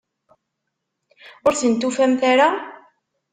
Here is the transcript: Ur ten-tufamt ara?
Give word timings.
Ur 1.45 1.53
ten-tufamt 1.59 2.21
ara? 2.31 2.49